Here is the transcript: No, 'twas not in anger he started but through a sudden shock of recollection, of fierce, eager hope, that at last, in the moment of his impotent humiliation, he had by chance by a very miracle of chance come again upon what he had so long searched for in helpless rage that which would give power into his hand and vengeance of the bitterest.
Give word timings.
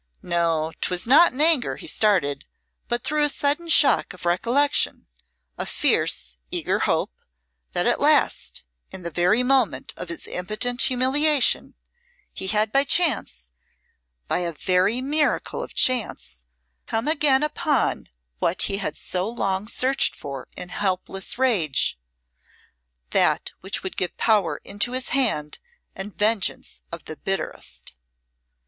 No, 0.23 0.71
'twas 0.81 1.05
not 1.05 1.31
in 1.31 1.39
anger 1.39 1.75
he 1.75 1.85
started 1.85 2.45
but 2.87 3.03
through 3.03 3.23
a 3.23 3.29
sudden 3.29 3.69
shock 3.69 4.15
of 4.15 4.25
recollection, 4.25 5.05
of 5.59 5.69
fierce, 5.69 6.37
eager 6.49 6.79
hope, 6.79 7.11
that 7.73 7.85
at 7.85 7.99
last, 7.99 8.65
in 8.89 9.03
the 9.03 9.43
moment 9.45 9.93
of 9.97 10.09
his 10.09 10.25
impotent 10.25 10.81
humiliation, 10.81 11.75
he 12.33 12.47
had 12.47 12.71
by 12.71 12.83
chance 12.83 13.49
by 14.27 14.39
a 14.39 14.51
very 14.51 15.01
miracle 15.01 15.61
of 15.61 15.75
chance 15.75 16.45
come 16.87 17.07
again 17.07 17.43
upon 17.43 18.09
what 18.39 18.63
he 18.63 18.77
had 18.77 18.97
so 18.97 19.29
long 19.29 19.67
searched 19.67 20.15
for 20.15 20.47
in 20.57 20.69
helpless 20.69 21.37
rage 21.37 21.99
that 23.11 23.51
which 23.61 23.83
would 23.83 23.97
give 23.97 24.17
power 24.17 24.59
into 24.63 24.93
his 24.93 25.09
hand 25.09 25.59
and 25.95 26.17
vengeance 26.17 26.81
of 26.91 27.05
the 27.05 27.17
bitterest. 27.17 27.93